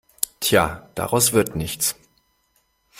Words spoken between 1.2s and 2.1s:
wird nichts.